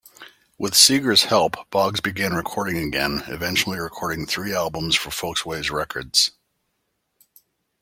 With 0.57 0.73
Seeger's 0.73 1.25
help, 1.25 1.69
Boggs 1.69 1.99
began 1.99 2.33
recording 2.33 2.75
again, 2.75 3.21
eventually 3.27 3.77
recording 3.77 4.25
three 4.25 4.51
albums 4.51 4.95
for 4.95 5.11
Folkways 5.11 5.69
Records. 5.69 6.31